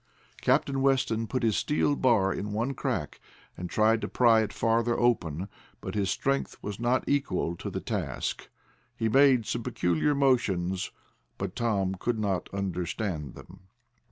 Captain 0.41 0.81
Weston 0.81 1.27
put 1.27 1.43
his 1.43 1.55
steel 1.55 1.95
bar 1.95 2.33
in 2.33 2.53
one 2.53 2.73
crack, 2.73 3.21
and 3.55 3.69
tried 3.69 4.01
to 4.01 4.07
pry 4.07 4.41
it 4.41 4.51
farther 4.51 4.99
open, 4.99 5.47
but 5.79 5.93
his 5.93 6.09
strength 6.09 6.57
was 6.59 6.79
not 6.79 7.07
equal 7.07 7.55
to 7.55 7.69
the 7.69 7.79
task. 7.79 8.49
He 8.97 9.07
made 9.07 9.45
some 9.45 9.61
peculiar 9.61 10.15
motions, 10.15 10.89
but 11.37 11.55
Tom 11.55 11.93
could 11.93 12.17
not 12.17 12.49
understand 12.51 13.35
them. 13.35 13.67